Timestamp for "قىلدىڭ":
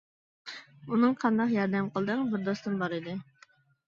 1.97-2.23